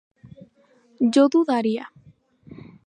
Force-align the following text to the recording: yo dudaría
yo 1.13 1.23
dudaría 1.33 1.85